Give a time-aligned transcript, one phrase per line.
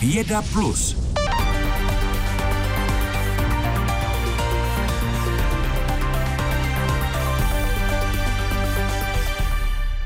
[0.00, 0.96] Věda Plus.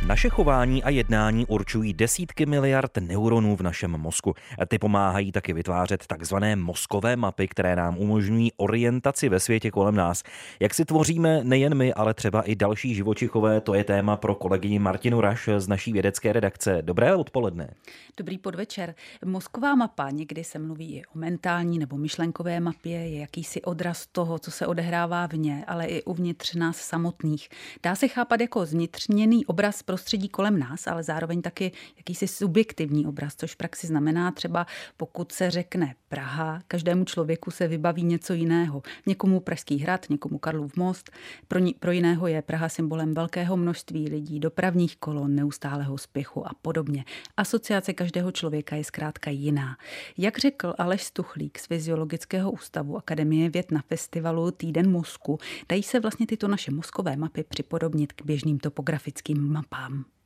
[0.07, 4.35] Naše chování a jednání určují desítky miliard neuronů v našem mozku.
[4.69, 10.23] Ty pomáhají taky vytvářet takzvané mozkové mapy, které nám umožňují orientaci ve světě kolem nás.
[10.61, 14.79] Jak si tvoříme nejen my, ale třeba i další živočichové, to je téma pro kolegyni
[14.79, 16.79] Martinu Raš z naší vědecké redakce.
[16.83, 17.75] Dobré odpoledne.
[18.17, 18.95] Dobrý podvečer.
[19.25, 24.39] Mozková mapa, někdy se mluví i o mentální nebo myšlenkové mapě, je jakýsi odraz toho,
[24.39, 27.49] co se odehrává v ně, ale i uvnitř nás samotných.
[27.83, 33.35] Dá se chápat jako zvnitřněný obraz prostředí kolem nás, ale zároveň taky jakýsi subjektivní obraz,
[33.37, 34.67] což v praxi znamená třeba,
[34.97, 38.83] pokud se řekne Praha, každému člověku se vybaví něco jiného.
[39.07, 41.11] Někomu Pražský hrad, někomu Karlův most,
[41.49, 46.51] pro, ní, pro jiného je Praha symbolem velkého množství lidí, dopravních kolon, neustálého spěchu a
[46.63, 47.05] podobně.
[47.37, 49.77] Asociace každého člověka je zkrátka jiná.
[50.19, 55.39] Jak řekl Aleš Stuchlík z Fyziologického ústavu Akademie věd na festivalu Týden mozku,
[55.69, 59.84] dají se vlastně tyto naše mozkové mapy připodobnit k běžným topografickým mapám.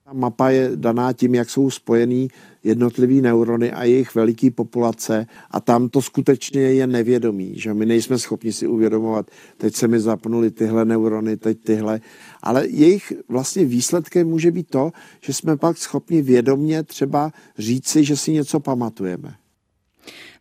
[0.09, 2.29] Ta mapa je daná tím, jak jsou spojený
[2.65, 5.27] jednotlivý neurony a jejich veliký populace.
[5.51, 10.01] A tam to skutečně je nevědomí, že my nejsme schopni si uvědomovat, teď se mi
[10.01, 12.01] zapnuli tyhle neurony, teď tyhle,
[12.43, 18.17] ale jejich vlastně výsledkem může být to, že jsme pak schopni vědomně třeba říci, že
[18.17, 19.35] si něco pamatujeme.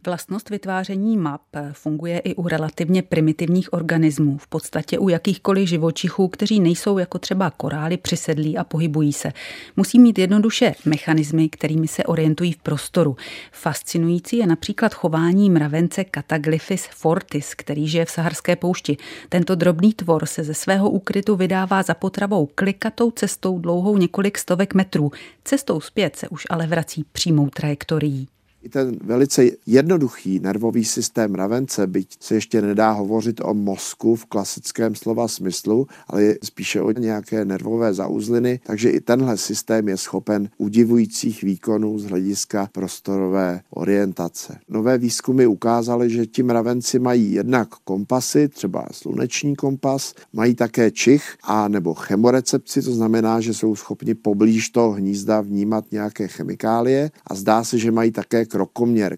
[0.07, 1.41] Vlastnost vytváření map
[1.71, 7.49] funguje i u relativně primitivních organismů, v podstatě u jakýchkoliv živočichů, kteří nejsou jako třeba
[7.49, 9.33] korály přisedlí a pohybují se.
[9.75, 13.15] Musí mít jednoduše mechanismy, kterými se orientují v prostoru.
[13.51, 18.97] Fascinující je například chování mravence Cataglyphis fortis, který žije v saharské poušti.
[19.29, 24.73] Tento drobný tvor se ze svého úkrytu vydává za potravou klikatou cestou dlouhou několik stovek
[24.73, 25.11] metrů.
[25.43, 28.27] Cestou zpět se už ale vrací přímou trajektorií.
[28.63, 34.25] I ten velice jednoduchý nervový systém mravence, byť se ještě nedá hovořit o mozku v
[34.25, 39.97] klasickém slova smyslu, ale je spíše o nějaké nervové zauzliny, takže i tenhle systém je
[39.97, 44.59] schopen udivujících výkonů z hlediska prostorové orientace.
[44.69, 51.37] Nové výzkumy ukázaly, že ti mravenci mají jednak kompasy, třeba sluneční kompas, mají také čich
[51.43, 57.35] a nebo chemorecepci, to znamená, že jsou schopni poblíž toho hnízda vnímat nějaké chemikálie a
[57.35, 59.17] zdá se, že mají také krokoměr.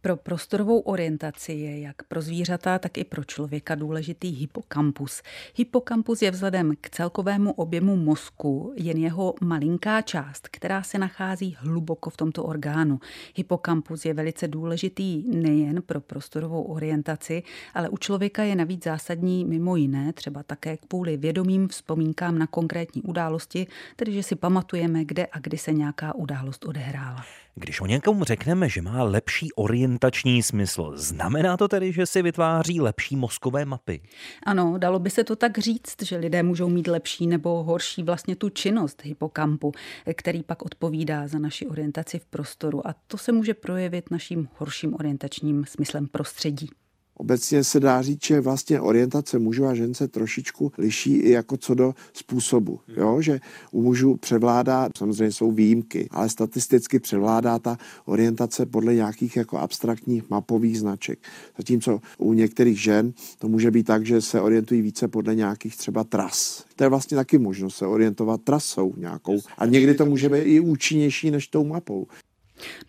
[0.00, 5.22] Pro prostorovou orientaci je jak pro zvířata, tak i pro člověka důležitý hypokampus.
[5.56, 12.10] Hypokampus je vzhledem k celkovému objemu mozku jen jeho malinká část, která se nachází hluboko
[12.10, 13.00] v tomto orgánu.
[13.36, 17.42] Hypokampus je velice důležitý nejen pro prostorovou orientaci,
[17.74, 23.02] ale u člověka je navíc zásadní mimo jiné třeba také kvůli vědomým vzpomínkám na konkrétní
[23.02, 23.66] události,
[23.96, 27.24] tedy že si pamatujeme, kde a kdy se nějaká událost odehrála.
[27.58, 32.80] Když o někomu řekneme, že má lepší orientační smysl, znamená to tedy, že si vytváří
[32.80, 34.00] lepší mozkové mapy?
[34.46, 38.36] Ano, dalo by se to tak říct, že lidé můžou mít lepší nebo horší vlastně
[38.36, 39.72] tu činnost hypokampu,
[40.14, 44.94] který pak odpovídá za naši orientaci v prostoru a to se může projevit naším horším
[44.94, 46.70] orientačním smyslem prostředí.
[47.18, 51.56] Obecně se dá říct, že vlastně orientace mužů a žen se trošičku liší i jako
[51.56, 52.80] co do způsobu.
[52.96, 53.20] Jo?
[53.20, 53.40] Že
[53.72, 60.30] u mužů převládá, samozřejmě jsou výjimky, ale statisticky převládá ta orientace podle nějakých jako abstraktních
[60.30, 61.18] mapových značek.
[61.56, 66.04] Zatímco u některých žen to může být tak, že se orientují více podle nějakých třeba
[66.04, 66.64] tras.
[66.76, 69.38] To je vlastně taky možnost se orientovat trasou nějakou.
[69.58, 72.06] A někdy to může být i účinnější než tou mapou.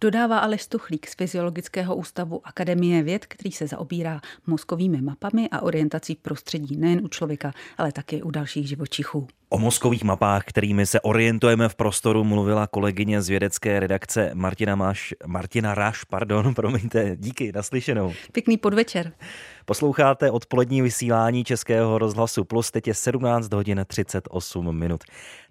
[0.02, 6.16] Dodává Aleš Stuchlík z Fyziologického ústavu Akademie věd, který se zaobírá mozkovými mapami a orientací
[6.16, 9.28] prostředí nejen u člověka, ale také u dalších živočichů.
[9.52, 15.14] O mozkových mapách, kterými se orientujeme v prostoru, mluvila kolegyně z vědecké redakce Martina, Máš,
[15.26, 18.14] Martina Ráš, pardon, promiňte, díky, naslyšenou.
[18.32, 19.12] Pěkný podvečer.
[19.66, 25.04] Posloucháte odpolední vysílání Českého rozhlasu Plus, teď je 17 hodin 38 minut.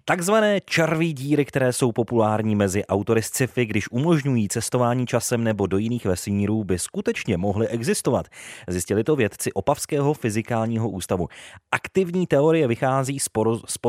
[0.05, 5.77] Takzvané červí díry, které jsou populární mezi autory sci-fi, když umožňují cestování časem nebo do
[5.77, 8.27] jiných vesmírů, by skutečně mohly existovat.
[8.67, 11.27] Zjistili to vědci Opavského fyzikálního ústavu.
[11.71, 13.29] Aktivní teorie vychází z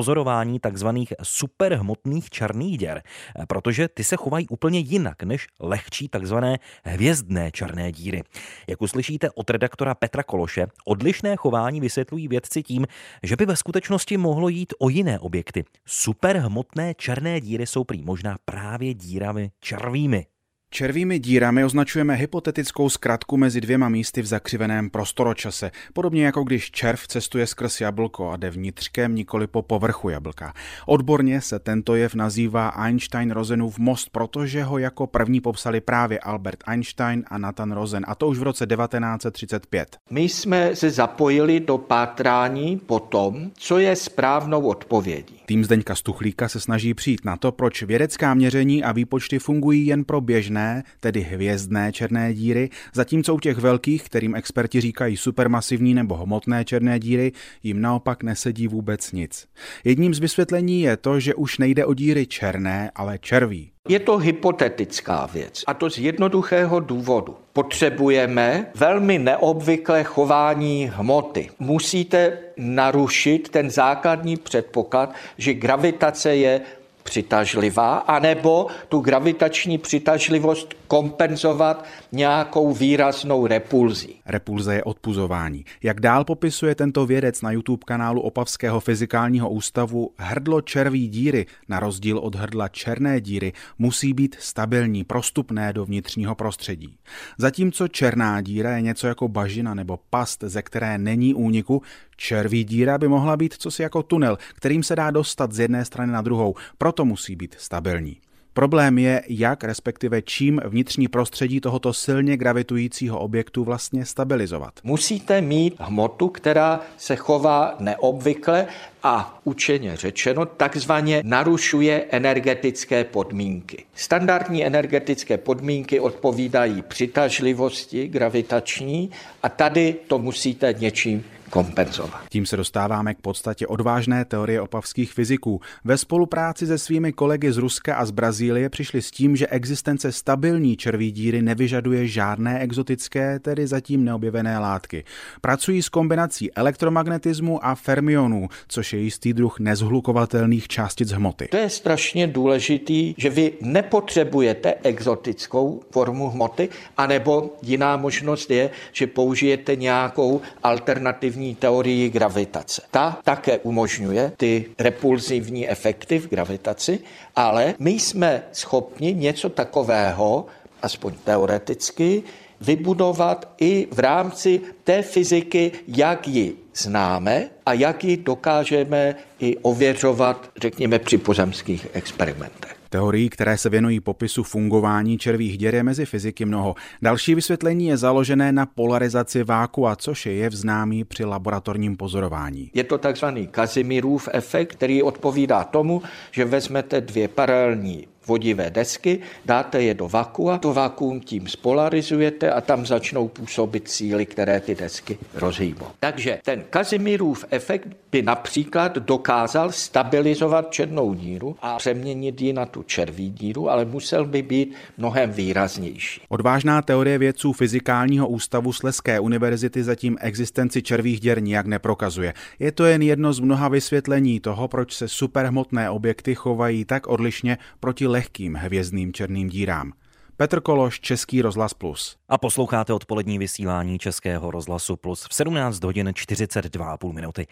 [0.00, 3.02] pozorování takzvaných superhmotných černých děr,
[3.48, 8.22] protože ty se chovají úplně jinak než lehčí takzvané hvězdné černé díry.
[8.68, 12.86] Jak uslyšíte od redaktora Petra Kološe, odlišné chování vysvětlují vědci tím,
[13.22, 18.38] že by ve skutečnosti mohlo jít o jiné objekty superhmotné černé díry jsou prý možná
[18.44, 20.26] právě dírami červými.
[20.72, 27.06] Červými dírami označujeme hypotetickou zkratku mezi dvěma místy v zakřiveném prostoročase, podobně jako když červ
[27.06, 30.54] cestuje skrz jablko a jde vnitřkem nikoli po povrchu jablka.
[30.86, 37.24] Odborně se tento jev nazývá Einstein-Rosenův most, protože ho jako první popsali právě Albert Einstein
[37.28, 39.96] a Nathan Rosen, a to už v roce 1935.
[40.10, 45.40] My jsme se zapojili do pátrání po tom, co je správnou odpovědí.
[45.46, 50.04] Tým Zdeňka Stuchlíka se snaží přijít na to, proč vědecká měření a výpočty fungují jen
[50.04, 50.59] pro běžné,
[51.00, 56.98] tedy hvězdné černé díry, zatímco u těch velkých, kterým experti říkají supermasivní nebo hmotné černé
[56.98, 59.46] díry, jim naopak nesedí vůbec nic.
[59.84, 63.70] Jedním z vysvětlení je to, že už nejde o díry černé, ale červí.
[63.88, 67.36] Je to hypotetická věc a to z jednoduchého důvodu.
[67.52, 71.50] Potřebujeme velmi neobvyklé chování hmoty.
[71.58, 76.60] Musíte narušit ten základní předpoklad, že gravitace je
[77.02, 84.20] přitažlivá, anebo tu gravitační přitažlivost kompenzovat nějakou výraznou repulzí.
[84.26, 85.64] Repulze je odpuzování.
[85.82, 91.80] Jak dál popisuje tento vědec na YouTube kanálu Opavského fyzikálního ústavu, hrdlo červí díry, na
[91.80, 96.96] rozdíl od hrdla černé díry, musí být stabilní, prostupné do vnitřního prostředí.
[97.38, 101.82] Zatímco černá díra je něco jako bažina nebo past, ze které není úniku,
[102.16, 106.12] červí díra by mohla být cosi jako tunel, kterým se dá dostat z jedné strany
[106.12, 108.16] na druhou, proto musí být stabilní.
[108.52, 114.72] Problém je, jak respektive čím vnitřní prostředí tohoto silně gravitujícího objektu vlastně stabilizovat.
[114.84, 118.66] Musíte mít hmotu, která se chová neobvykle
[119.02, 123.84] a učeně řečeno takzvaně narušuje energetické podmínky.
[123.94, 129.10] Standardní energetické podmínky odpovídají přitažlivosti gravitační
[129.42, 132.20] a tady to musíte něčím kompenzovat.
[132.28, 135.60] Tím se dostáváme k podstatě odvážné teorie opavských fyziků.
[135.84, 140.12] Ve spolupráci se svými kolegy z Ruska a z Brazílie přišli s tím, že existence
[140.12, 145.04] stabilní červí díry nevyžaduje žádné exotické, tedy zatím neobjevené látky.
[145.40, 151.48] Pracují s kombinací elektromagnetismu a fermionů, což je jistý druh nezhlukovatelných částic hmoty.
[151.50, 159.06] To je strašně důležitý, že vy nepotřebujete exotickou formu hmoty, anebo jiná možnost je, že
[159.06, 162.82] použijete nějakou alternativní relativní teorii gravitace.
[162.90, 167.00] Ta také umožňuje ty repulzivní efekty v gravitaci,
[167.36, 170.46] ale my jsme schopni něco takového,
[170.82, 172.22] aspoň teoreticky,
[172.60, 180.50] vybudovat i v rámci té fyziky, jak ji známe a jak ji dokážeme i ověřovat,
[180.56, 182.79] řekněme, při pozemských experimentech.
[182.90, 186.74] Teorií, které se věnují popisu fungování červých děr je mezi fyziky mnoho.
[187.02, 192.70] Další vysvětlení je založené na polarizaci vákua, což je jev známý při laboratorním pozorování.
[192.74, 199.82] Je to takzvaný Kazimírův efekt, který odpovídá tomu, že vezmete dvě paralelní vodivé desky, dáte
[199.82, 205.18] je do vakua, to vakuum tím spolarizujete a tam začnou působit síly, které ty desky
[205.34, 205.86] rozhýbou.
[206.00, 212.82] Takže ten Kazimírův efekt by například dokázal stabilizovat černou díru a přeměnit ji na tu
[212.82, 216.20] červí díru, ale musel by být mnohem výraznější.
[216.28, 222.34] Odvážná teorie vědců Fyzikálního ústavu Sleské univerzity zatím existenci červých děr nijak neprokazuje.
[222.58, 227.58] Je to jen jedno z mnoha vysvětlení toho, proč se superhmotné objekty chovají tak odlišně
[227.80, 228.19] proti lehkým
[228.54, 229.92] hvězdným černým dírám.
[230.40, 232.16] Petr Kološ, Český rozhlas Plus.
[232.28, 237.46] A posloucháte odpolední vysílání Českého rozhlasu Plus v 17 hodin 42,5 minuty.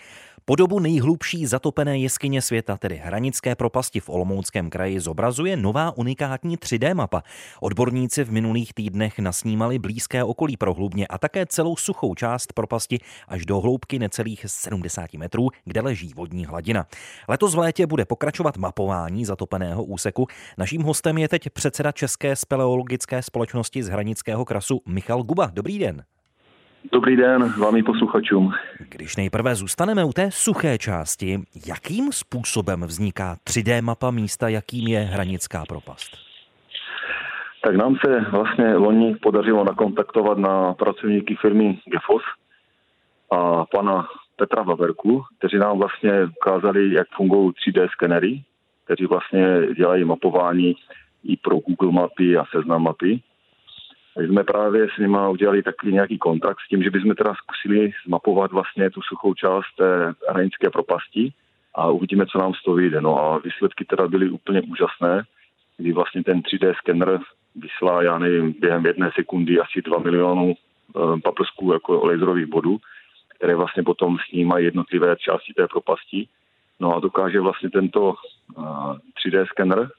[0.44, 6.94] Podobu nejhlubší zatopené jeskyně světa, tedy Hranické propasti v Olomouckém kraji, zobrazuje nová unikátní 3D
[6.94, 7.23] mapa.
[7.61, 12.98] Odborníci v minulých týdnech nasnímali blízké okolí prohlubně a také celou suchou část propasti
[13.29, 16.86] až do hloubky necelých 70 metrů, kde leží vodní hladina.
[17.29, 20.27] Letos v létě bude pokračovat mapování zatopeného úseku.
[20.58, 22.36] Naším hostem je teď předseda České
[22.79, 25.51] speleologické společnosti z Hranického krasu Michal Guba.
[25.55, 26.03] Dobrý den.
[26.93, 28.53] Dobrý den vám posluchačům.
[28.89, 35.01] Když nejprve zůstaneme u té suché části, jakým způsobem vzniká 3D mapa místa, jakým je
[35.01, 36.17] Hranická propast?
[37.65, 42.23] Tak nám se vlastně loni podařilo nakontaktovat na pracovníky firmy GEFOS
[43.31, 48.43] a pana Petra Vaverku, kteří nám vlastně ukázali, jak fungují 3D skenery,
[48.85, 50.75] kteří vlastně dělají mapování
[51.25, 53.20] i pro Google mapy a seznam mapy.
[54.20, 57.93] My jsme právě s nimi udělali takový nějaký kontakt s tím, že bychom teda zkusili
[58.06, 61.32] zmapovat vlastně tu suchou část té hranické propasti
[61.75, 63.01] a uvidíme, co nám z toho vyjde.
[63.01, 65.22] No a výsledky teda byly úplně úžasné,
[65.77, 67.20] kdy vlastně ten 3D skener
[67.56, 72.79] vyslá, já nevím, během jedné sekundy asi 2 milionů eh, paprsků jako laserových bodů,
[73.37, 76.29] které vlastně potom snímají jednotlivé části té propasti.
[76.81, 78.15] No a dokáže vlastně tento
[79.25, 79.91] 3D eh, skener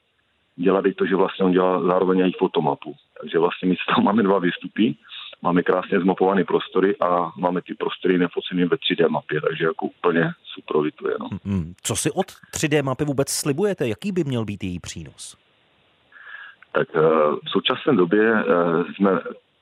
[0.62, 2.94] dělat i to, že vlastně on dělá zároveň i fotomapu.
[3.20, 4.94] Takže vlastně my tam máme dva výstupy,
[5.42, 10.32] máme krásně zmapované prostory a máme ty prostory nefocené ve 3D mapě, takže jako úplně
[10.44, 11.14] super to je.
[11.20, 11.28] No.
[11.44, 13.88] Hmm, co si od 3D mapy vůbec slibujete?
[13.88, 15.36] Jaký by měl být její přínos?
[16.72, 17.00] Tak eh,
[17.44, 18.44] v současné době eh,
[18.94, 19.10] jsme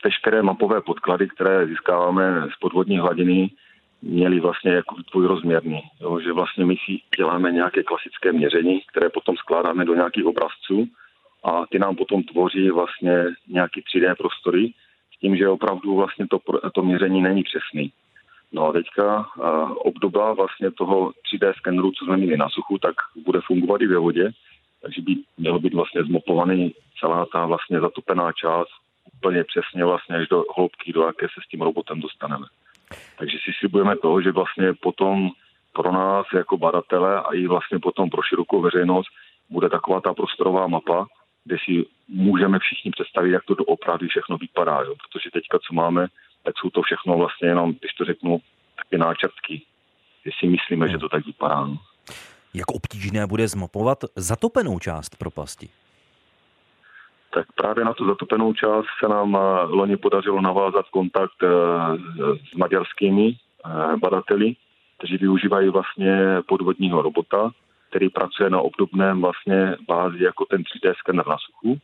[0.04, 3.50] veškeré mapové podklady, které získáváme z podvodní hladiny,
[4.02, 5.82] měli vlastně jako dvojrozměrný.
[6.00, 10.88] Jo, že vlastně my si děláme nějaké klasické měření, které potom skládáme do nějakých obrazců
[11.44, 14.72] a ty nám potom tvoří vlastně nějaký 3D prostory
[15.16, 16.38] s tím, že opravdu vlastně to,
[16.74, 17.92] to měření není přesný.
[18.52, 22.94] No a teďka uh, obdoba vlastně toho 3D skeneru, co jsme měli na suchu, tak
[23.26, 24.30] bude fungovat i ve vodě,
[24.82, 28.68] takže by mělo být vlastně zmopovaný celá ta vlastně zatopená část
[29.16, 32.46] úplně přesně vlastně až do hloubky, do jaké se s tím robotem dostaneme.
[33.18, 35.30] Takže si slibujeme toho, že vlastně potom
[35.72, 39.08] pro nás jako badatele a i vlastně potom pro širokou veřejnost
[39.50, 41.06] bude taková ta prostorová mapa,
[41.44, 44.80] kde si můžeme všichni představit, jak to doopravdy všechno vypadá.
[44.82, 44.94] Jo?
[44.94, 46.06] Protože teďka, co máme,
[46.42, 48.38] tak jsou to všechno vlastně jenom, když to řeknu,
[48.76, 49.62] taky náčrtky.
[50.24, 51.66] Že si myslíme, že to tak vypadá.
[51.66, 51.76] No.
[52.54, 55.68] Jak obtížné bude zmapovat zatopenou část propasti?
[57.38, 61.48] Tak právě na tu zatopenou část se nám eh, loni podařilo navázat kontakt eh,
[62.50, 64.54] s maďarskými eh, badateli,
[64.98, 67.50] kteří využívají vlastně podvodního robota,
[67.88, 71.78] který pracuje na obdobném vlastně bázi jako ten 3D skener na suchu.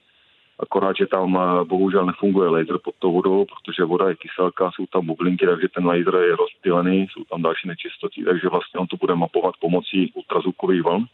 [0.58, 5.06] Akorát, že tam bohužel nefunguje laser pod tou vodou, protože voda je kyselka, jsou tam
[5.06, 9.14] bublinky, takže ten laser je rozptýlený, jsou tam další nečistoty, takže vlastně on to bude
[9.14, 11.04] mapovat pomocí ultrazvukových vln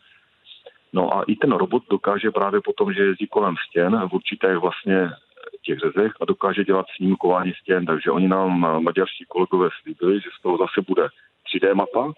[0.92, 5.11] No a i ten robot dokáže právě potom, že jezdí kolem stěn v určitých vlastně
[5.62, 10.42] těch řezech a dokáže dělat snímkování stěn, takže oni nám maďarští kolegové slíbili, že z
[10.42, 11.09] toho zase bude
[11.47, 12.12] 3D mapa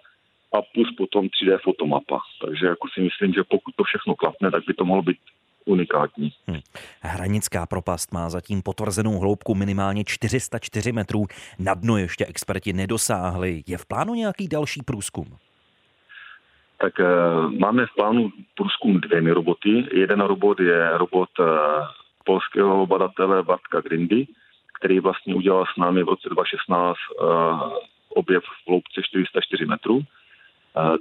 [0.54, 2.20] a plus potom 3D fotomapa.
[2.46, 5.18] Takže jako si myslím, že pokud to všechno klapne, tak by to mohlo být
[5.64, 6.32] unikátní.
[6.46, 6.60] Hmm.
[7.00, 11.26] Hranická propast má zatím potvrzenou hloubku minimálně 404 metrů.
[11.58, 13.62] Na dno ještě experti nedosáhli.
[13.66, 15.36] Je v plánu nějaký další průzkum?
[16.82, 17.06] Tak eh,
[17.58, 19.86] máme v plánu průzkum dvěmi roboty.
[19.92, 21.44] Jeden robot je robot eh,
[22.24, 24.26] polského badatele Bartka Grindy,
[24.78, 27.24] který vlastně udělal s námi v roce 2016 eh,
[28.08, 30.00] objev v hloubce 404 metrů.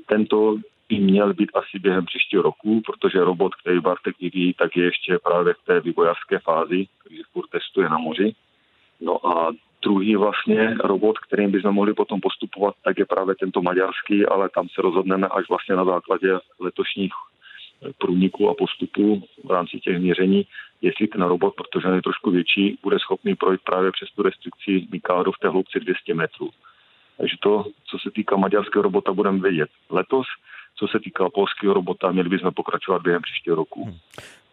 [0.06, 0.58] Tento
[0.90, 5.20] by měl být asi během příštího roku, protože robot, který Bartek vyvíjí, tak je ještě
[5.24, 8.36] právě v té vývojářské fázi, takže furt testuje na moři.
[9.02, 9.52] No a
[9.84, 14.68] Druhý vlastně robot, kterým bychom mohli potom postupovat, tak je právě tento maďarský, ale tam
[14.70, 17.12] se rozhodneme až vlastně na základě letošních
[17.98, 20.48] průniků a postupů v rámci těch měření,
[20.82, 24.88] jestli ten robot, protože on je trošku větší, bude schopný projít právě přes tu restrikci
[24.92, 26.50] Mikado v té hloubce 200 metrů.
[27.18, 30.28] Takže to, co se týká maďarského robota, budeme vědět letos.
[30.76, 33.96] Co se týká polského robota, měli bychom pokračovat během příštího roku.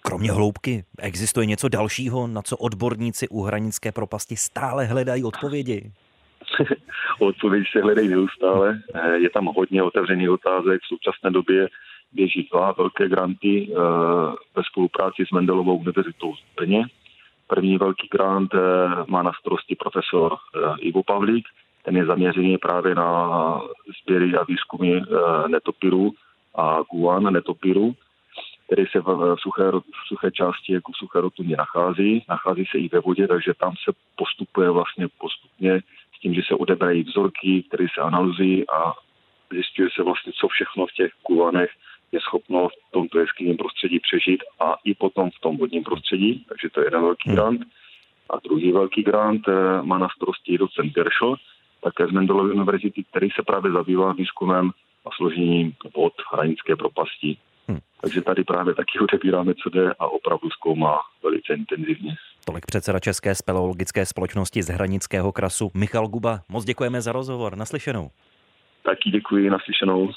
[0.02, 5.93] Kromě hloubky, existuje něco dalšího, na co odborníci u hranické propasti stále hledají odpovědi?
[7.21, 8.78] odpovědi se hledají neustále.
[8.95, 10.81] Eh, je tam hodně otevřených otázek.
[10.83, 11.69] V současné době
[12.12, 13.75] běží dva velké granty eh,
[14.57, 16.85] ve spolupráci s Mendelovou univerzitou v Brně.
[17.47, 18.59] První velký grant eh,
[19.07, 20.37] má na starosti profesor
[20.81, 21.47] Ivo Pavlík.
[21.85, 23.61] Ten je zaměřený právě na
[24.02, 25.00] sběry a výzkumy
[25.49, 26.12] netopirů
[26.55, 27.95] a guan netopirů
[28.68, 32.25] který se v suché, v suché části jako v suché rotundě nachází.
[32.28, 35.80] Nachází se i ve vodě, takže tam se postupuje vlastně postupně
[36.16, 38.92] s tím, že se odebrají vzorky, které se analyzují a
[39.52, 41.70] zjistuje se vlastně, co všechno v těch kulanech
[42.12, 46.44] je schopno v tomto jeskyním prostředí přežít a i potom v tom vodním prostředí.
[46.48, 47.37] Takže to je jeden velký hmm.
[47.37, 47.60] grant.
[48.30, 51.34] A druhý velký grant eh, má na starosti docent Gershel,
[51.82, 54.70] také z Mendelovy univerzity, který se právě zabývá výzkumem
[55.06, 57.37] a složením vod hranické propasti.
[58.00, 62.17] Takže tady právě taky odebíráme, co jde a opravdu zkoumá velice intenzivně.
[62.45, 66.40] Tolik předseda České speleologické společnosti z Hranického krasu Michal Guba.
[66.49, 67.57] Moc děkujeme za rozhovor.
[67.57, 68.11] Naslyšenou.
[68.85, 70.11] Taky děkuji, naslyšenou.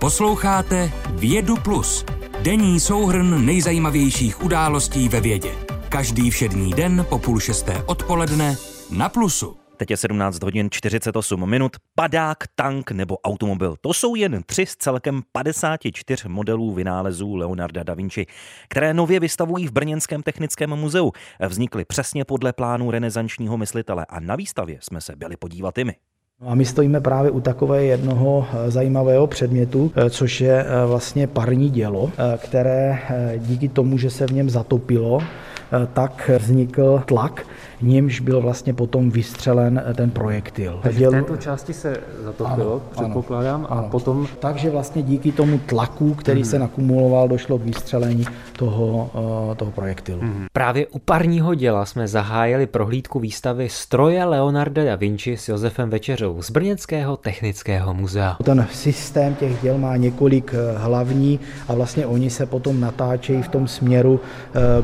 [0.00, 0.90] Posloucháte
[1.20, 2.04] Vědu Plus.
[2.42, 5.50] Denní souhrn nejzajímavějších událostí ve vědě.
[5.88, 8.54] Každý všední den po půl šesté odpoledne
[8.98, 9.63] na Plusu.
[9.76, 11.76] Teď je 17 hodin 48 minut.
[11.94, 13.76] Padák, tank nebo automobil.
[13.80, 18.26] To jsou jen tři z celkem 54 modelů vynálezů Leonarda da Vinci,
[18.68, 21.12] které nově vystavují v Brněnském technickém muzeu.
[21.48, 25.94] Vznikly přesně podle plánu renesančního myslitele a na výstavě jsme se byli podívat i my.
[26.40, 30.86] No a my stojíme právě u takové jednoho eh, zajímavého předmětu, eh, což je eh,
[30.86, 32.98] vlastně parní dělo, které
[33.38, 35.20] díky tomu, že se v něm zatopilo,
[35.92, 37.46] tak vznikl tlak,
[37.82, 40.80] nímž byl vlastně potom vystřelen ten projektil.
[40.82, 44.26] Takže v této části se zatopilo, ano, předpokládám, ano, a potom...
[44.38, 46.50] Takže vlastně díky tomu tlaku, který hmm.
[46.50, 48.24] se nakumuloval, došlo k vystřelení
[48.58, 49.10] toho,
[49.56, 50.20] toho projektilu.
[50.20, 50.46] Hmm.
[50.52, 56.42] Právě u parního děla jsme zahájili prohlídku výstavy Stroje Leonarda da Vinci s Josefem Večeřou
[56.42, 58.36] z Brněnského technického muzea.
[58.44, 63.68] Ten systém těch děl má několik hlavní a vlastně oni se potom natáčejí v tom
[63.68, 64.20] směru,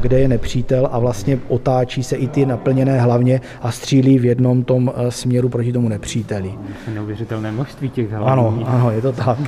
[0.01, 4.65] kde je nepřítel a vlastně otáčí se i ty naplněné hlavně a střílí v jednom
[4.65, 6.53] tom směru proti tomu nepříteli.
[6.95, 8.29] Neuvěřitelné množství těch hlavní.
[8.33, 9.39] Ano, ano, je to tak.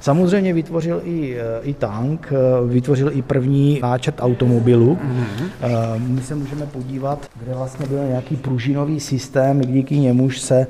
[0.00, 2.32] Samozřejmě vytvořil i, i tank,
[2.66, 4.98] vytvořil i první náčrt automobilu.
[5.02, 5.98] Mm-hmm.
[6.08, 10.66] My se můžeme podívat, kde vlastně byl nějaký pružinový systém, díky němuž se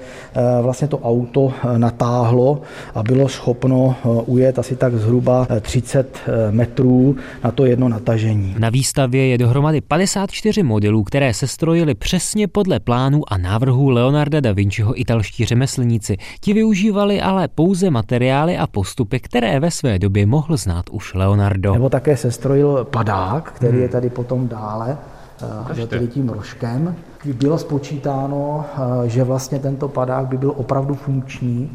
[0.63, 2.61] vlastně to auto natáhlo
[2.95, 6.19] a bylo schopno ujet asi tak zhruba 30
[6.51, 8.55] metrů na to jedno natažení.
[8.59, 14.41] Na výstavě je dohromady 54 modelů, které se strojily přesně podle plánů a návrhů Leonarda
[14.41, 16.17] da Vinciho italští řemeslníci.
[16.41, 21.73] Ti využívali ale pouze materiály a postupy, které ve své době mohl znát už Leonardo.
[21.73, 23.83] Nebo také se strojil padák, který hmm.
[23.83, 24.99] je tady potom dále
[25.73, 26.97] za tedy tím rožkem.
[27.35, 28.65] Bylo spočítáno,
[29.07, 31.71] že vlastně tento padák by byl opravdu funkční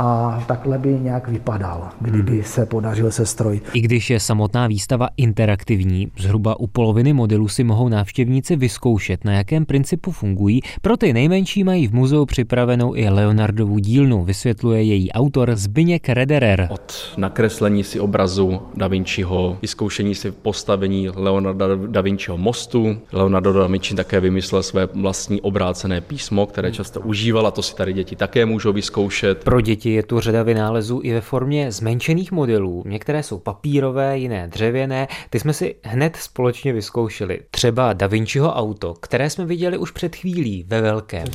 [0.00, 2.42] a takhle by nějak vypadal, kdyby hmm.
[2.42, 3.70] se podařil se strojit.
[3.74, 9.32] I když je samotná výstava interaktivní, zhruba u poloviny modelů si mohou návštěvníci vyzkoušet, na
[9.32, 10.60] jakém principu fungují.
[10.82, 16.68] Pro ty nejmenší mají v muzeu připravenou i Leonardovu dílnu, vysvětluje její autor Zbyněk Rederer.
[16.70, 22.96] Od nakreslení si obrazu Da Vinciho, vyzkoušení si postavení Leonarda da Vinciho mostu.
[23.12, 27.74] Leonardo da Vinci také vymyslel své vlastní obrácené písmo, které často užíval a to si
[27.74, 29.44] tady děti také můžou vyzkoušet.
[29.44, 32.82] Pro děti je tu řada vynálezů i ve formě zmenšených modelů.
[32.86, 35.08] Některé jsou papírové, jiné dřevěné.
[35.30, 37.40] Ty jsme si hned společně vyzkoušeli.
[37.50, 41.26] Třeba Da Vinciho auto, které jsme viděli už před chvílí ve velkém.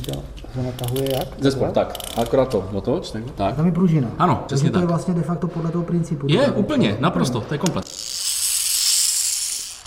[0.54, 1.28] To natahuje jak?
[1.38, 1.98] Ze spod, tak.
[2.16, 3.12] Akorát to, otoč.
[3.34, 3.56] Tak.
[3.56, 4.08] Tam je pružina.
[4.18, 4.82] Ano, přesně to tak.
[4.82, 6.26] je vlastně de facto podle toho principu.
[6.30, 7.84] Je, úplně, naprosto, to je komplet.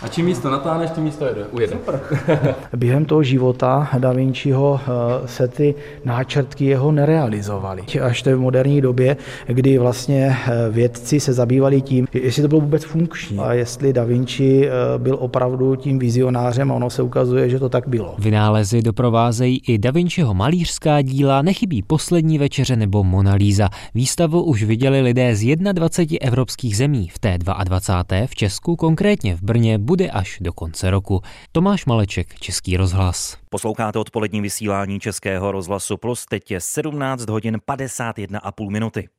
[0.01, 1.73] A čím víc to natáhneš, tím víc to jede, ujede.
[1.73, 1.99] Super.
[2.75, 4.79] Během toho života Da Vinciho
[5.25, 5.75] se ty
[6.05, 7.81] náčrtky jeho nerealizovaly.
[8.01, 10.37] Až to v moderní době, kdy vlastně
[10.71, 15.75] vědci se zabývali tím, jestli to bylo vůbec funkční a jestli Da Vinci byl opravdu
[15.75, 18.15] tím vizionářem a ono se ukazuje, že to tak bylo.
[18.19, 23.69] Vynálezy doprovázejí i Da Vinciho malířská díla, nechybí poslední večeře nebo Mona Lisa.
[23.93, 27.07] Výstavu už viděli lidé z 21 evropských zemí.
[27.07, 28.27] V té 22.
[28.27, 31.21] v Česku, konkrétně v Brně, bude až do konce roku.
[31.51, 33.37] Tomáš Maleček, Český rozhlas.
[33.49, 39.09] Posloucháte odpolední vysílání Českého rozhlasu Plus, teď je 17 hodin 51 a půl minuty.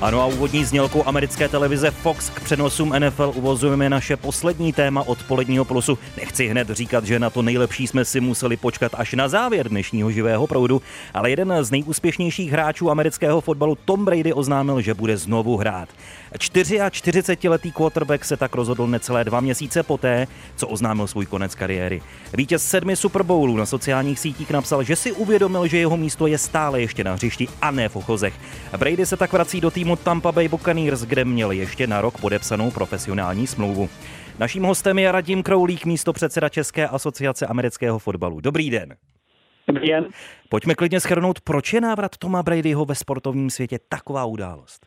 [0.00, 5.64] Ano a úvodní znělkou americké televize Fox k přenosům NFL uvozujeme naše poslední téma odpoledního
[5.64, 5.98] plusu.
[6.16, 10.10] Nechci hned říkat, že na to nejlepší jsme si museli počkat až na závěr dnešního
[10.10, 10.82] živého proudu,
[11.14, 15.88] ale jeden z nejúspěšnějších hráčů amerického fotbalu Tom Brady oznámil, že bude znovu hrát.
[16.34, 22.02] 44-letý quarterback se tak rozhodl necelé dva měsíce poté, co oznámil svůj konec kariéry.
[22.34, 26.38] Vítěz sedmi Super Bowlů na sociálních sítích napsal, že si uvědomil, že jeho místo je
[26.38, 28.34] stále ještě na hřišti a ne v ochozech.
[28.76, 32.70] Brady se tak vrací do týmu Tampa Bay Buccaneers, kde měl ještě na rok podepsanou
[32.70, 33.88] profesionální smlouvu.
[34.38, 38.40] Naším hostem je Radim Kroulík, místo předseda České asociace amerického fotbalu.
[38.40, 38.96] Dobrý den.
[39.68, 40.06] Dobrý den.
[40.48, 44.86] Pojďme klidně schrnout, proč je návrat Toma Bradyho ve sportovním světě taková událost.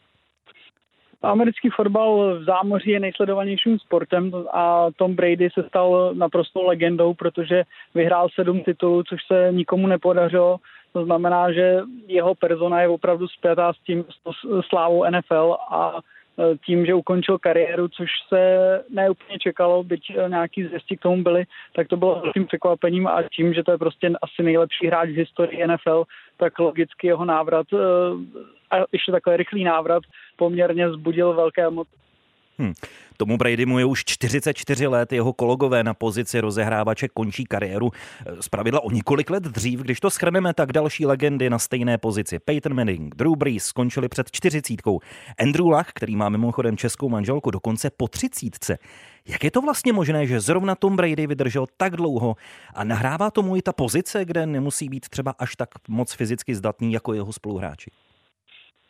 [1.24, 7.64] Americký fotbal v zámoří je nejsledovanějším sportem a Tom Brady se stal naprostou legendou, protože
[7.96, 10.58] vyhrál sedm titulů, což se nikomu nepodařilo.
[10.94, 16.00] To znamená, že jeho persona je opravdu spjatá s tím s slávou NFL a
[16.66, 21.44] tím, že ukončil kariéru, což se neúplně čekalo, byť nějaký zvěsti k tomu byly,
[21.76, 25.18] tak to bylo velkým překvapením a tím, že to je prostě asi nejlepší hráč v
[25.18, 26.04] historii NFL,
[26.38, 27.68] tak logicky jeho návrat
[28.72, 30.04] a ještě takový rychlý návrat
[30.36, 31.92] poměrně zbudil velké emoce.
[32.62, 32.74] Hmm.
[33.18, 37.92] Tomu Bradymu je už 44 let, jeho kolegové na pozici rozehrávače končí kariéru
[38.40, 39.80] zpravidla o několik let dřív.
[39.80, 42.40] Když to schrneme, tak další legendy na stejné pozici.
[42.40, 45.00] Peyton Manning, Drew Brees skončili před čtyřicítkou.
[45.40, 48.78] Andrew Luck, který má mimochodem českou manželku, dokonce po třicítce.
[49.28, 52.36] Jak je to vlastně možné, že zrovna Tom Brady vydržel tak dlouho
[52.74, 56.94] a nahrává tomu i ta pozice, kde nemusí být třeba až tak moc fyzicky zdatný
[56.94, 57.92] jako jeho spoluhráči?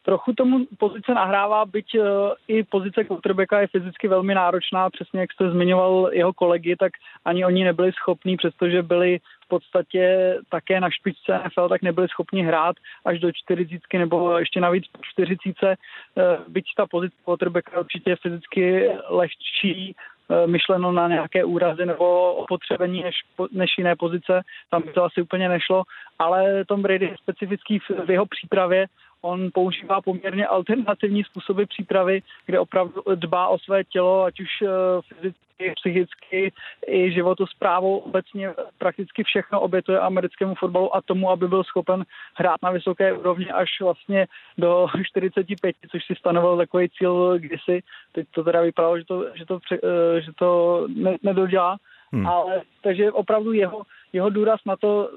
[0.03, 2.05] Trochu tomu pozice nahrává, byť uh,
[2.47, 6.91] i pozice quarterbacka je fyzicky velmi náročná, přesně jak jste zmiňoval jeho kolegy, tak
[7.25, 12.43] ani oni nebyli schopní, přestože byli v podstatě také na špičce NFL, tak nebyli schopni
[12.43, 15.53] hrát až do 40 nebo ještě navíc po 40.
[15.65, 23.03] Uh, byť ta pozice quarterbacka určitě fyzicky lehčí, uh, myšleno na nějaké úrazy nebo opotřebení
[23.03, 23.15] než,
[23.51, 25.83] než jiné pozice, tam by to asi úplně nešlo,
[26.19, 28.87] ale Tom Brady je specifický v, v jeho přípravě,
[29.21, 34.67] On používá poměrně alternativní způsoby přípravy, kde opravdu dbá o své tělo, ať už eh,
[35.07, 36.51] fyzicky, psychicky
[36.87, 42.03] i životosprávou obecně prakticky všechno obětuje americkému fotbalu a tomu, aby byl schopen
[42.35, 47.83] hrát na vysoké úrovni až vlastně do 45, což si stanovil takový cíl kdysi.
[48.11, 51.77] Teď to teda vypadalo, že to, že to, eh, že to ne, nedodělá.
[52.13, 52.27] Hmm.
[52.27, 53.81] Ale takže opravdu jeho
[54.13, 55.09] jeho důraz na to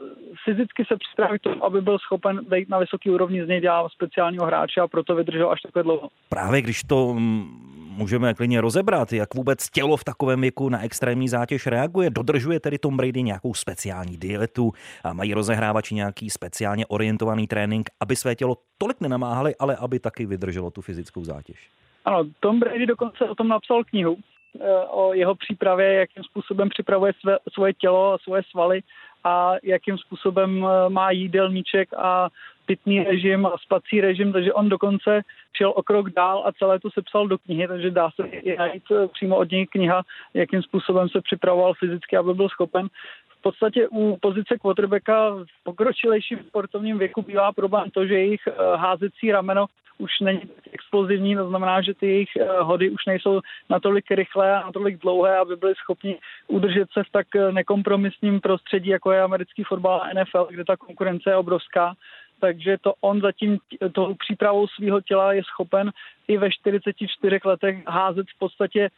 [0.44, 4.46] fyzicky se připravit tomu, aby byl schopen vejít na vysoký úrovni, z něj dělá speciálního
[4.46, 6.08] hráče a proto vydržel až takhle dlouho.
[6.28, 11.28] Právě když to mm, můžeme klidně rozebrat, jak vůbec tělo v takovém věku na extrémní
[11.28, 12.10] zátěž reaguje.
[12.10, 14.72] Dodržuje tedy Tom Brady nějakou speciální dietu,
[15.04, 20.26] a mají rozehrávači nějaký speciálně orientovaný trénink, aby své tělo tolik nenamáhali, ale aby taky
[20.26, 21.68] vydrželo tu fyzickou zátěž.
[22.04, 24.16] Ano, Tom Brady dokonce o tom napsal knihu,
[24.60, 28.80] Eh, o jeho přípravě, jakým způsobem připravuje své, svoje tělo a svoje svaly
[29.24, 32.28] a jakým způsobem eh, má jídelníček a
[32.66, 35.20] pitný režim a spací režim, takže on dokonce
[35.56, 38.82] šel o krok dál a celé to sepsal do knihy, takže dá se i najít
[38.92, 40.02] eh, přímo od něj kniha,
[40.34, 42.88] jakým způsobem se připravoval fyzicky, aby byl schopen.
[43.38, 49.32] V podstatě u pozice quarterbacka v pokročilejším sportovním věku bývá problém to, že jejich házecí
[49.32, 49.66] rameno
[49.98, 54.56] už není tak explozivní, to znamená, že ty jejich eh, hody už nejsou natolik rychlé
[54.56, 59.22] a natolik dlouhé, aby byli schopni udržet se v tak eh, nekompromisním prostředí, jako je
[59.22, 61.94] americký fotbal a NFL, kde ta konkurence je obrovská
[62.40, 63.58] takže to on zatím
[63.92, 65.90] tou přípravou svého těla je schopen
[66.28, 68.88] i ve 44 letech házet v podstatě.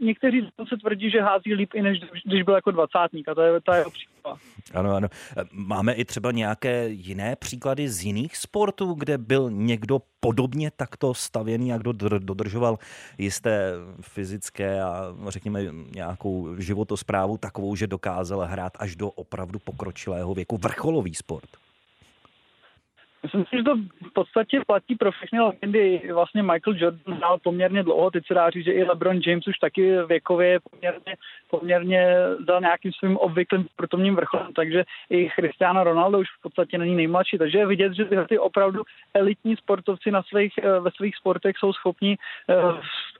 [0.00, 3.60] Někteří se tvrdí, že hází líp i než když byl jako dvacátník a to je
[3.60, 4.38] ta jeho příprava.
[4.74, 5.08] Ano, ano.
[5.52, 11.72] Máme i třeba nějaké jiné příklady z jiných sportů, kde byl někdo podobně takto stavěný
[11.72, 12.78] a kdo dodržoval
[13.18, 15.64] jisté fyzické a řekněme
[15.94, 21.50] nějakou životosprávu takovou, že dokázal hrát až do opravdu pokročilého věku vrcholový sport?
[23.22, 26.02] Myslím si, že to v podstatě platí pro všechny legendy.
[26.14, 29.58] Vlastně Michael Jordan hrál poměrně dlouho, teď se dá říct, že i LeBron James už
[29.58, 31.16] taky věkově poměrně,
[31.50, 36.96] poměrně dal nějakým svým obvyklým sportovním vrcholem, takže i Cristiano Ronaldo už v podstatě není
[36.96, 37.38] nejmladší.
[37.38, 38.82] Takže je vidět, že ty opravdu
[39.14, 42.16] elitní sportovci na svých, eh, ve svých sportech jsou schopni,
[42.48, 42.54] eh,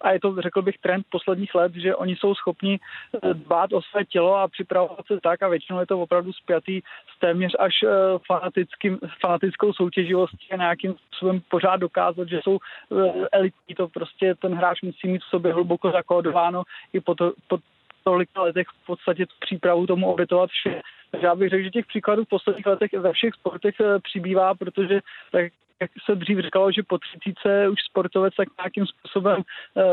[0.00, 2.78] a je to, řekl bych, trend posledních let, že oni jsou schopni
[3.14, 6.80] eh, dbát o své tělo a připravovat se tak a většinou je to opravdu spjatý
[7.16, 7.84] s téměř až
[8.26, 13.74] fanatickým, fanatickou soutěží soutěživostí a nějakým způsobem pořád dokázat, že jsou eh, elitní.
[13.74, 17.59] To prostě ten hráč musí mít v sobě hluboko zakódováno i po, to, po
[18.05, 20.81] tolika letech v podstatě tu přípravu tomu obětovat vše.
[21.11, 24.55] Takže já bych řekl, že těch příkladů v posledních letech ve všech sportech eh, přibývá,
[24.55, 25.00] protože
[25.33, 29.42] tak jak se dřív říkalo, že po třicíce už sportovec tak nějakým způsobem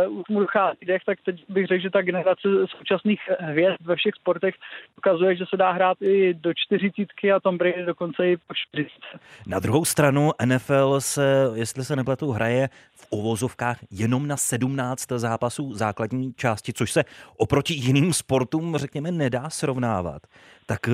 [0.07, 2.47] uh, mu dochází dech, tak teď bych řekl, že ta generace
[2.77, 4.55] současných hvězd ve všech sportech
[4.97, 9.19] ukazuje, že se dá hrát i do čtyřicítky a Tom Brady dokonce i po čtyřicítce.
[9.47, 15.73] Na druhou stranu NFL se, jestli se nepletu, hraje v uvozovkách jenom na 17 zápasů
[15.73, 17.03] základní části, což se
[17.37, 20.21] oproti jiným sportům, řekněme, nedá srovnávat.
[20.65, 20.89] Tak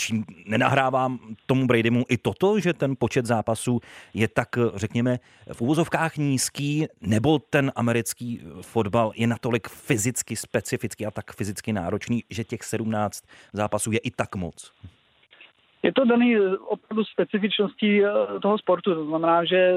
[0.00, 3.80] čím nenahrávám tomu Bradymu i toto, že ten počet zápasů
[4.14, 5.18] je tak, řekněme,
[5.52, 12.24] v úvozovkách nízký, nebo ten americký fotbal je natolik fyzicky specifický a tak fyzicky náročný,
[12.30, 14.72] že těch 17 zápasů je i tak moc?
[15.82, 16.36] Je to daný
[16.68, 18.10] opravdu specifičností eh,
[18.42, 18.94] toho sportu.
[18.94, 19.74] To znamená, že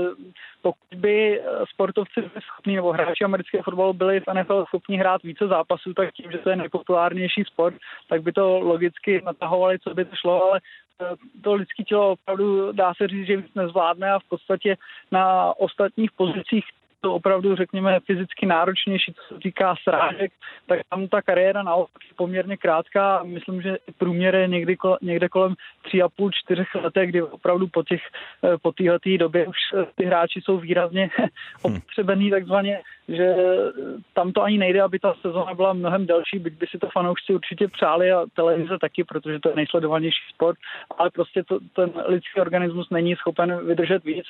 [0.61, 5.23] pokud by eh, sportovci byli schopní nebo hráči amerického fotbalu byli v NFL schopni hrát
[5.23, 7.75] více zápasů, tak tím, že to je nejpopulárnější sport,
[8.09, 10.59] tak by to logicky natahovali, co by to šlo, ale
[11.01, 14.77] eh, to lidské tělo opravdu dá se říct, že víc nezvládne a v podstatě
[15.11, 16.65] na ostatních pozicích
[17.03, 20.31] to opravdu, řekněme, fyzicky náročnější, co se týká srážek,
[20.67, 23.23] tak tam ta kariéra naopak je poměrně krátká.
[23.23, 25.53] Myslím, že průměr je někdy, někde kolem
[25.93, 28.01] 3,5-4 let, kdy opravdu po, těch,
[28.43, 31.09] eh, po této době už eh, ty hráči jsou výrazně
[31.61, 33.35] opotřebený takzvaně že
[34.13, 37.33] tam to ani nejde, aby ta sezóna byla mnohem delší, byť by si to fanoušci
[37.33, 40.57] určitě přáli a televize taky, protože to je nejsledovanější sport,
[40.97, 44.25] ale prostě to, ten lidský organismus není schopen vydržet víc.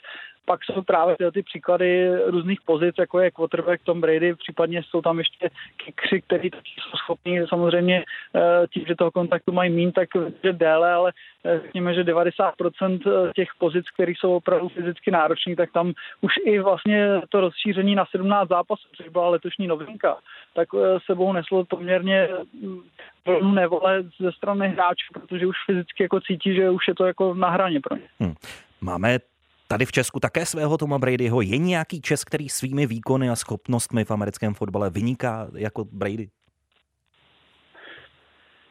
[0.45, 5.19] Pak jsou právě ty příklady různých pozic, jako je quarterback Tom Brady, případně jsou tam
[5.19, 8.03] ještě kickři, kteří jsou schopní samozřejmě
[8.35, 10.09] eh, tím, že toho kontaktu mají mín, tak
[10.43, 11.11] že déle, ale
[11.45, 16.59] eh, řekněme, že 90% těch pozic, které jsou opravdu fyzicky náročné, tak tam už i
[16.59, 20.17] vlastně to rozšíření na 17 zápasů, což byla letošní novinka,
[20.53, 20.67] tak
[21.05, 22.29] sebou neslo poměrně
[22.61, 22.81] mm,
[23.25, 27.33] vlnu nevole ze strany hráčů, protože už fyzicky jako cítí, že už je to jako
[27.33, 28.07] na hraně pro ně.
[28.19, 28.33] Hmm.
[28.81, 29.19] Máme
[29.73, 31.41] tady v Česku také svého Toma Bradyho.
[31.41, 36.29] Je nějaký Čes, který svými výkony a schopnostmi v americkém fotbale vyniká jako Brady?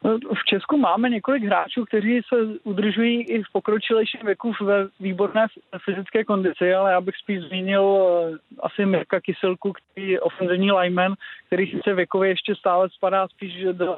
[0.04, 5.46] No, v Česku máme několik hráčů, kteří se udržují i v pokročilejším věku ve výborné
[5.84, 11.14] fyzické kondici, ale já bych spíš zmínil eh, asi Mirka Kyselku, který je ofenzivní lineman,
[11.46, 13.96] který sice věkově ještě stále spadá spíš do,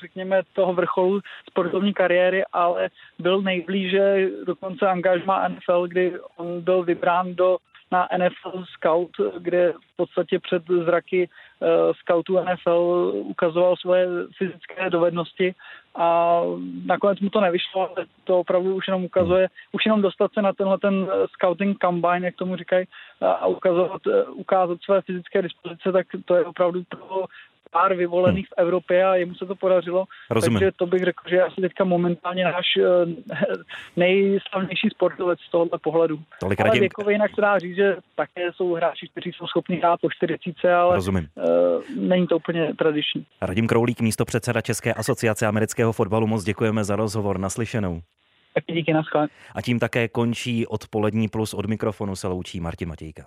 [0.00, 7.34] řekněme, toho vrcholu sportovní kariéry, ale byl nejblíže dokonce angažma NFL, kdy on byl vybrán
[7.34, 7.56] do
[7.92, 14.06] na NFL Scout, kde v podstatě před zraky uh, scoutů NFL ukazoval svoje
[14.38, 15.54] fyzické dovednosti
[15.94, 16.40] a
[16.86, 20.52] nakonec mu to nevyšlo, ale to opravdu už jenom ukazuje, už jenom dostat se na
[20.52, 22.86] tenhle ten scouting combine, jak tomu říkají,
[23.20, 27.24] a ukazovat, ukázat své fyzické dispozice, tak to je opravdu pro
[27.70, 30.04] pár vyvolených v Evropě a jemu se to podařilo.
[30.30, 30.58] Rozumím.
[30.58, 32.84] Takže to bych řekl, že asi teďka momentálně náš eh,
[33.96, 36.18] nejslavnější sportovec z tohoto pohledu.
[36.40, 40.00] Tolik ale věkově jinak se dá říct, že také jsou hráči, kteří jsou schopni hrát
[40.00, 41.28] po 40, ale Rozumím.
[41.34, 41.44] Uh,
[41.96, 43.26] není to úplně tradiční.
[43.40, 48.00] Radim Kroulík, místo předseda České asociace amerického fotbalu, moc děkujeme za rozhovor naslyšenou.
[48.54, 49.28] Taky díky, naschle.
[49.54, 53.26] A tím také končí odpolední plus od mikrofonu se loučí Martin Matějka.